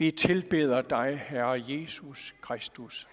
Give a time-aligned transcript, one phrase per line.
[0.00, 3.08] Vi tilbeder dig, Herre Jesus Kristus,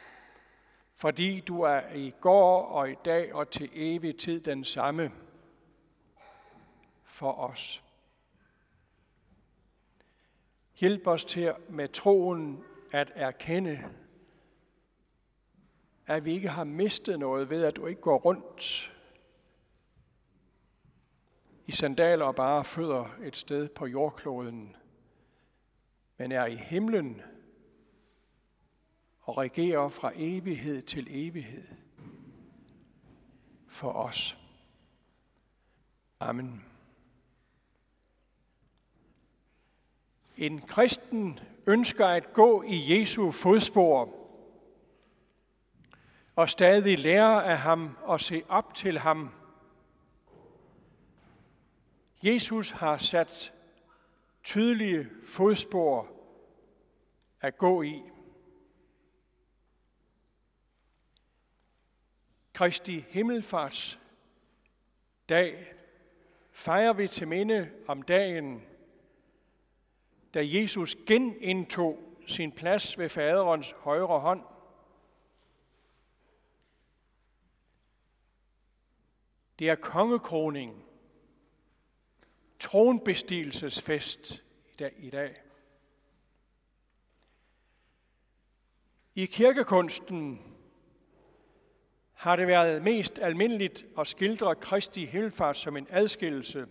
[0.94, 5.12] fordi du er i går og i dag og til evig tid den samme
[7.04, 7.84] for os.
[10.76, 13.84] Hjælp os til med troen at erkende,
[16.06, 18.94] at vi ikke har mistet noget ved, at du ikke går rundt
[21.66, 24.76] i sandaler og bare fødder et sted på jordkloden,
[26.18, 27.22] men er i himlen
[29.22, 31.68] og regerer fra evighed til evighed
[33.68, 34.38] for os.
[36.20, 36.66] Amen.
[40.38, 44.14] En kristen ønsker at gå i Jesu fodspor
[46.36, 49.32] og stadig lære af ham og se op til ham.
[52.24, 53.54] Jesus har sat
[54.48, 56.10] tydelige fodspor
[57.42, 58.04] at gå i.
[62.54, 64.00] Kristi Himmelfarts
[65.30, 65.74] dag
[66.52, 68.64] fejrer vi til minde om dagen,
[70.34, 74.44] da Jesus genindtog sin plads ved faderens højre hånd.
[79.60, 80.87] Det er kongekroning,
[82.60, 84.44] tronbestigelsesfest
[84.98, 85.42] i dag.
[89.16, 90.42] I kirkekunsten
[92.14, 96.68] har det været mest almindeligt at skildre Kristi himmelfart som en adskillelse.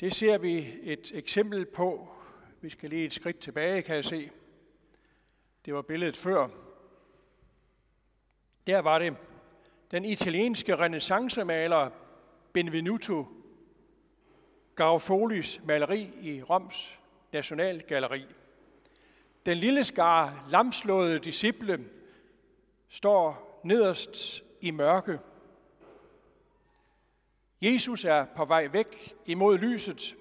[0.00, 2.08] Det ser vi et eksempel på.
[2.60, 4.30] Vi skal lige et skridt tilbage, kan jeg se.
[5.64, 6.48] Det var billedet før.
[8.66, 9.16] Der var det
[9.90, 11.90] den italienske renaissancemaler
[12.54, 13.26] Benvenuto
[14.80, 16.98] Garofoli's maleri i Roms
[17.32, 18.26] Nationalgalleri.
[19.46, 21.84] Den lille skar lamslåede disciple
[22.88, 25.18] står nederst i mørke.
[27.62, 30.16] Jesus er på vej væk imod lyset,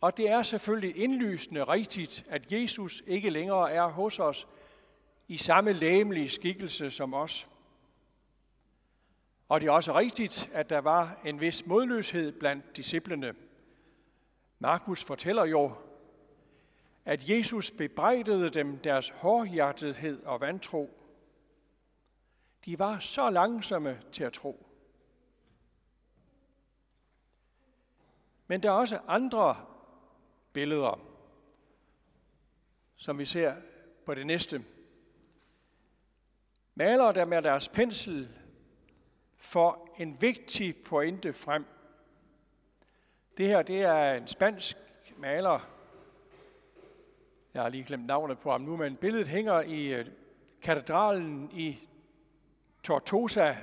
[0.00, 4.48] og det er selvfølgelig indlysende rigtigt, at Jesus ikke længere er hos os
[5.28, 7.46] i samme læmelige skikkelse som os.
[9.48, 13.34] Og det er også rigtigt, at der var en vis modløshed blandt disciplene.
[14.58, 15.74] Markus fortæller jo,
[17.04, 20.90] at Jesus bebrejdede dem deres hårdhjertethed og vantro.
[22.64, 24.66] De var så langsomme til at tro.
[28.46, 29.66] Men der er også andre
[30.52, 31.00] billeder,
[32.96, 33.54] som vi ser
[34.06, 34.64] på det næste.
[36.74, 38.37] Malere der med deres pensel
[39.38, 41.64] for en vigtig pointe frem.
[43.36, 44.76] Det her det er en spansk
[45.16, 45.60] maler,
[47.54, 50.06] jeg har lige glemt navnet på ham nu, men billedet hænger i øh,
[50.62, 51.88] katedralen i
[52.82, 53.56] Tortosa,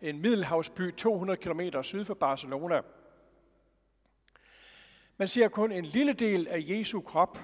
[0.00, 2.80] en middelhavsby 200 km syd for Barcelona.
[5.16, 7.38] Man ser kun en lille del af Jesu krop,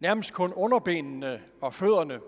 [0.00, 2.20] nærmest kun underbenene og fødderne.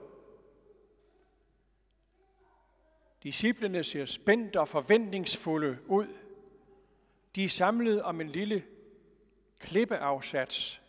[3.24, 6.08] Disciplene ser spændt og forventningsfulde ud.
[7.34, 8.64] De er samlet om en lille
[9.58, 10.82] klippeafsats,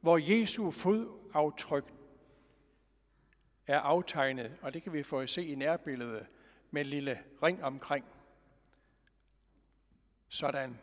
[0.00, 1.92] hvor Jesu fodaftryk
[3.66, 6.26] er aftegnet, og det kan vi få at se i nærbilledet
[6.70, 8.04] med en lille ring omkring.
[10.28, 10.78] Sådan.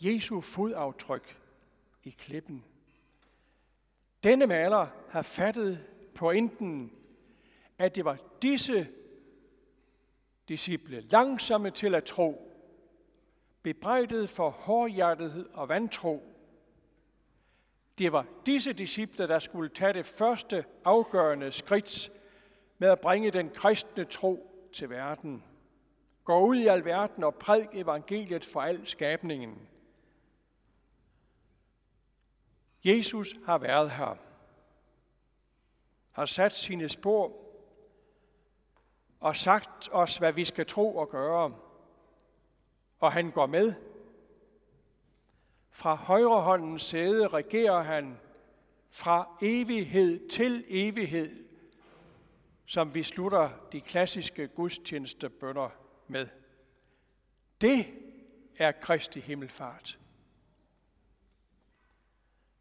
[0.00, 1.40] Jesu fodaftryk
[2.04, 2.64] i klippen.
[4.24, 6.92] Denne maler har fattet pointen,
[7.78, 8.88] at det var disse
[10.48, 12.52] disciple, langsomme til at tro,
[13.62, 16.22] bebrejdet for hårdhjertethed og vantro,
[17.98, 22.12] det var disse disciple, der skulle tage det første afgørende skridt
[22.78, 25.44] med at bringe den kristne tro til verden.
[26.24, 29.68] Gå ud i alverden og prædik evangeliet for al skabningen.
[32.84, 34.16] Jesus har været her,
[36.12, 37.47] har sat sine spor
[39.20, 41.54] og sagt os, hvad vi skal tro og gøre.
[42.98, 43.74] Og han går med.
[45.70, 48.18] Fra højrehåndens sæde regerer han
[48.90, 51.44] fra evighed til evighed,
[52.66, 55.70] som vi slutter de klassiske gudstjenestebønder
[56.06, 56.28] med.
[57.60, 57.86] Det
[58.56, 59.98] er Kristi himmelfart.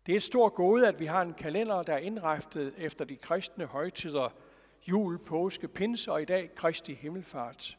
[0.05, 3.15] Det er et stort gode, at vi har en kalender, der er indrettet efter de
[3.15, 4.29] kristne højtider,
[4.87, 7.77] jul, påske, pinse og i dag Kristi himmelfart.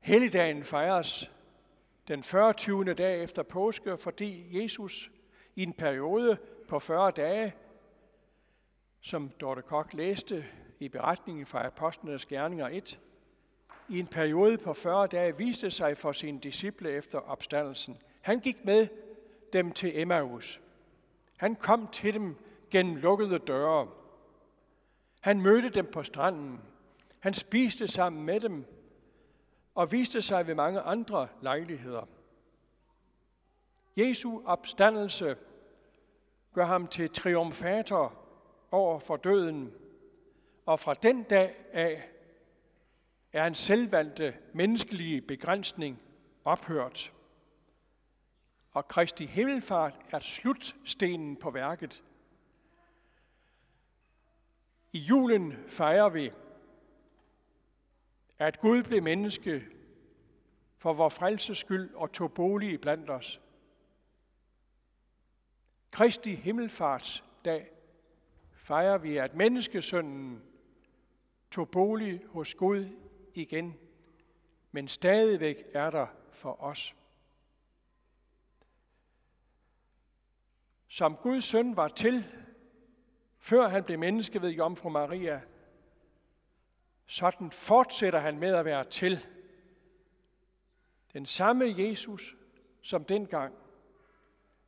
[0.00, 1.30] Helligdagen fejres
[2.08, 2.94] den 40.
[2.94, 5.10] dag efter påske, fordi Jesus
[5.56, 7.54] i en periode på 40 dage,
[9.00, 10.44] som Dorte Kok læste
[10.80, 13.00] i beretningen fra Apostlenes Gerninger 1,
[13.88, 17.98] i en periode på 40 dage viste sig for sine disciple efter opstandelsen.
[18.20, 18.88] Han gik med
[19.52, 20.60] dem til Emmaus.
[21.36, 22.36] Han kom til dem
[22.70, 23.88] gennem lukkede døre.
[25.22, 26.60] Han mødte dem på stranden.
[27.20, 28.64] Han spiste sammen med dem
[29.74, 32.08] og viste sig ved mange andre lejligheder.
[33.96, 35.36] Jesu opstandelse
[36.52, 38.14] gør ham til triumfator
[38.70, 39.72] over for døden,
[40.66, 42.08] og fra den dag af
[43.32, 46.02] er en selvvalgte menneskelige begrænsning
[46.44, 47.12] ophørt.
[48.72, 52.02] Og Kristi himmelfart er slutstenen på værket.
[54.92, 56.30] I julen fejrer vi,
[58.38, 59.66] at Gud blev menneske
[60.76, 63.40] for vor frelses skyld og tog bolig blandt os.
[65.90, 67.70] Kristi himmelfarts dag
[68.52, 70.42] fejrer vi, at menneskesønnen
[71.50, 72.88] tog bolig hos Gud
[73.34, 73.74] igen,
[74.72, 76.94] men stadigvæk er der for os.
[80.88, 82.41] Som Guds søn var til,
[83.42, 85.40] før han blev menneske ved Jomfru Maria,
[87.06, 89.26] sådan fortsætter han med at være til.
[91.12, 92.36] Den samme Jesus
[92.82, 93.54] som dengang,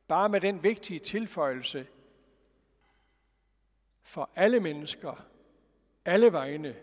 [0.07, 1.87] bare med den vigtige tilføjelse
[4.01, 5.25] for alle mennesker,
[6.05, 6.75] alle vegne,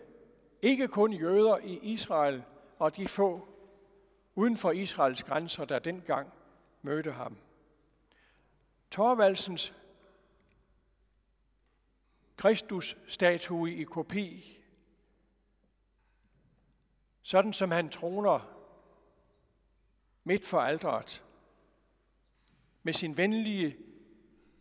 [0.61, 2.43] ikke kun jøder i Israel
[2.79, 3.47] og de få
[4.35, 6.33] uden for Israels grænser, der dengang
[6.81, 7.37] mødte ham.
[8.91, 9.73] Torvaldsens
[12.37, 14.59] Kristus-statue i kopi,
[17.21, 18.53] sådan som han troner
[20.23, 21.25] midt for alderet,
[22.83, 23.77] med sin venlige,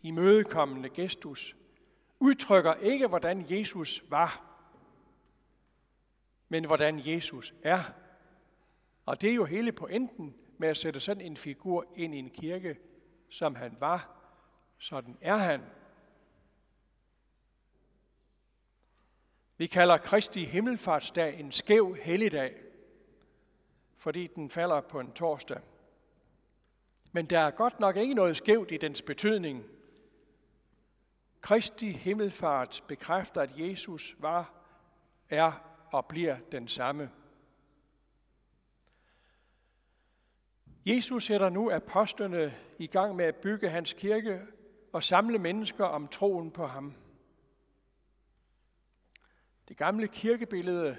[0.03, 1.57] imødekommende gestus,
[2.21, 4.49] udtrykker ikke, hvordan Jesus var,
[6.49, 7.81] men hvordan Jesus er.
[9.07, 12.31] Og det er jo hele pointen med at sætte sådan en figur ind i en
[12.31, 12.79] kirke,
[13.29, 14.19] som han var.
[14.79, 15.63] Sådan er han.
[19.63, 22.55] Vi kalder Kristi Himmelfartsdag en skæv helligdag,
[23.97, 25.61] fordi den falder på en torsdag.
[27.13, 29.65] Men der er godt nok ikke noget skævt i dens betydning.
[31.41, 34.55] Kristi himmelfart bekræfter, at Jesus var,
[35.31, 35.53] er
[35.93, 37.11] og bliver den samme.
[40.87, 44.41] Jesus sætter nu apostlene i gang med at bygge hans kirke
[44.93, 46.95] og samle mennesker om troen på ham.
[49.73, 50.97] Det gamle kirkebillede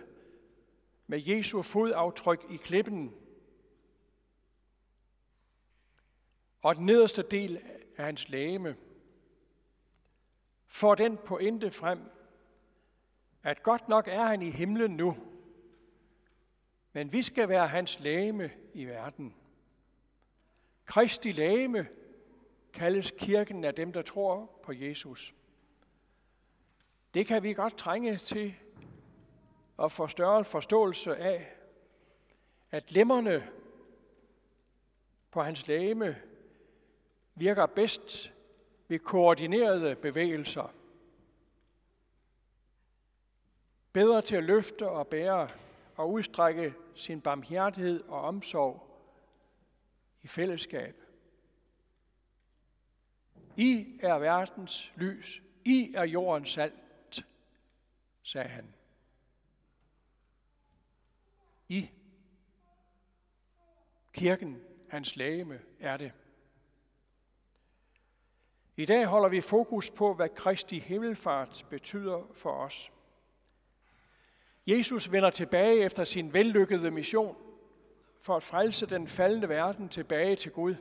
[1.07, 3.13] med Jesu fodaftryk i klippen
[6.61, 7.57] og den nederste del
[7.97, 8.75] af hans lægeme
[10.67, 11.99] får den pointe frem,
[13.43, 15.17] at godt nok er han i himlen nu,
[16.93, 19.35] men vi skal være hans lægeme i verden.
[20.85, 21.87] Kristi lægeme
[22.73, 25.33] kaldes kirken af dem, der tror på Jesus.
[27.13, 28.55] Det kan vi godt trænge til
[29.83, 31.55] og får større forståelse af,
[32.71, 33.49] at lemmerne
[35.31, 36.21] på hans lægeme
[37.35, 38.33] virker bedst
[38.87, 40.73] ved koordinerede bevægelser.
[43.93, 45.49] Bedre til at løfte og bære
[45.95, 48.87] og udstrække sin barmhjertighed og omsorg
[50.21, 50.95] i fællesskab.
[53.57, 55.41] I er verdens lys.
[55.65, 57.25] I er jordens salt,
[58.21, 58.73] sagde han.
[61.73, 61.91] I
[64.13, 66.11] kirken, hans lægeme, er det.
[68.77, 72.91] I dag holder vi fokus på, hvad Kristi himmelfart betyder for os.
[74.67, 77.37] Jesus vender tilbage efter sin vellykkede mission
[78.21, 80.75] for at frelse den faldende verden tilbage til Gud.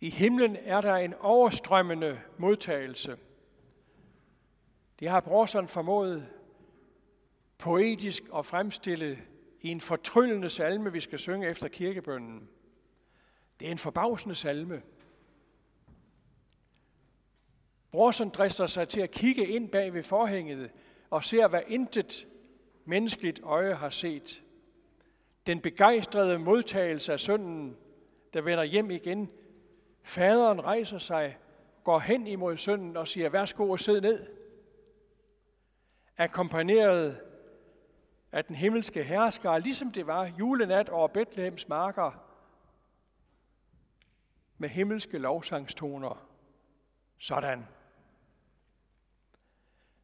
[0.00, 3.18] I himlen er der en overstrømmende modtagelse.
[4.98, 6.39] Det har Brorson formået
[7.60, 9.18] poetisk at fremstille
[9.60, 12.48] i en fortryllende salme, vi skal synge efter kirkebønnen.
[13.60, 14.82] Det er en forbavsende salme.
[17.90, 20.70] Brorsen drister sig til at kigge ind bag ved forhænget
[21.10, 22.26] og ser, hvad intet
[22.84, 24.42] menneskeligt øje har set.
[25.46, 27.76] Den begejstrede modtagelse af sønnen,
[28.32, 29.30] der vender hjem igen.
[30.02, 31.38] Faderen rejser sig,
[31.84, 34.26] går hen imod sønnen og siger, værsgo og sid ned.
[36.16, 37.20] Akkompagneret
[38.32, 42.26] af den himmelske hersker, ligesom det var julenat over Bethlehems marker,
[44.58, 46.26] med himmelske lovsangstoner.
[47.18, 47.66] Sådan.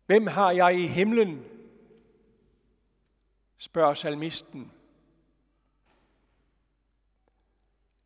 [0.07, 1.45] Hvem har jeg i himlen?
[3.59, 4.73] spørger salmisten.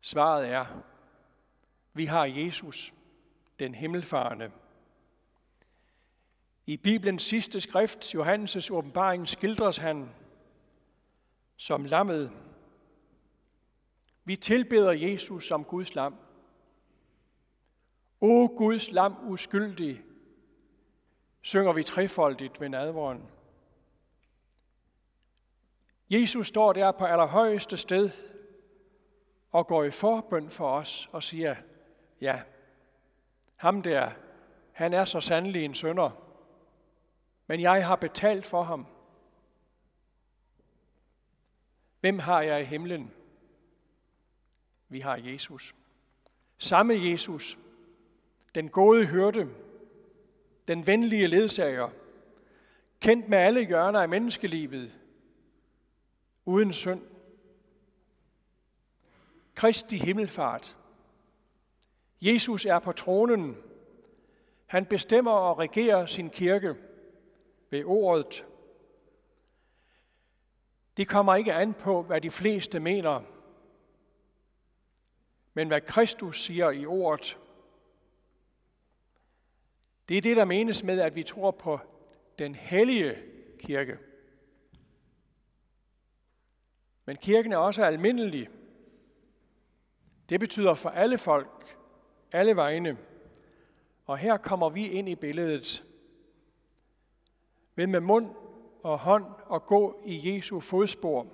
[0.01, 0.65] Svaret er,
[1.93, 2.93] vi har Jesus,
[3.59, 4.51] den himmelfarende.
[6.65, 10.09] I Bibelens sidste skrift, Johannes' åbenbaring, skildres han
[11.57, 12.31] som lammet.
[14.23, 16.15] Vi tilbeder Jesus som Guds lam.
[18.21, 20.01] O Guds lam uskyldig,
[21.41, 23.21] synger vi trefoldigt ved nadvåren.
[26.09, 28.09] Jesus står der på allerhøjeste sted
[29.51, 31.55] og går i forbøn for os og siger,
[32.21, 32.41] ja,
[33.55, 34.11] ham der,
[34.71, 36.30] han er så sandelig en sønder,
[37.51, 38.85] men jeg har betalt for ham.
[41.99, 43.11] Hvem har jeg i himlen?
[44.89, 45.75] Vi har Jesus.
[46.57, 47.57] Samme Jesus,
[48.55, 49.49] den gode hyrde,
[50.67, 51.89] den venlige ledsager,
[52.99, 54.99] kendt med alle hjørner af menneskelivet,
[56.45, 57.01] uden synd.
[59.55, 60.77] Kristi himmelfart.
[62.21, 63.57] Jesus er på tronen.
[64.65, 66.75] Han bestemmer og regerer sin kirke
[67.71, 68.45] ved ordet.
[70.97, 73.21] Det kommer ikke an på, hvad de fleste mener,
[75.53, 77.37] men hvad Kristus siger i ordet.
[80.09, 81.79] Det er det, der menes med, at vi tror på
[82.39, 83.17] den hellige
[83.59, 83.97] kirke.
[87.05, 88.49] Men kirken er også almindelig.
[90.29, 91.77] Det betyder for alle folk,
[92.31, 92.97] alle vegne.
[94.05, 95.83] Og her kommer vi ind i billedet.
[97.75, 98.35] Ved med mund
[98.83, 101.27] og hånd at gå i Jesu fodspor,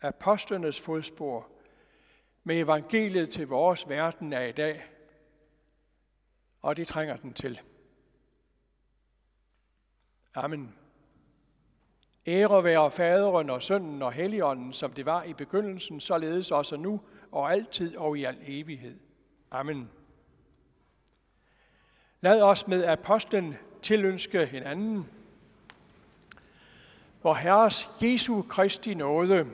[0.00, 1.48] apostlenes fodspor,
[2.44, 4.84] med evangeliet til vores verden af i dag.
[6.62, 7.60] Og det trænger den til.
[10.34, 10.74] Amen.
[12.26, 17.00] Ære være faderen og sønnen og helligånden, som det var i begyndelsen, således også nu
[17.32, 18.98] og altid og i al evighed.
[19.50, 19.90] Amen.
[22.20, 25.06] Lad os med apostlen tilønske hinanden.
[27.22, 29.46] Vor Herres Jesu Kristi nåde,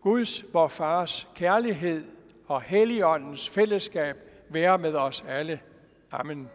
[0.00, 2.04] Guds, vor Fars kærlighed
[2.46, 4.16] og Helligåndens fællesskab
[4.48, 5.60] være med os alle.
[6.10, 6.48] Amen.